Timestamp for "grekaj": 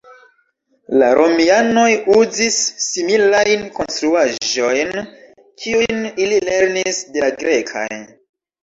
7.45-7.89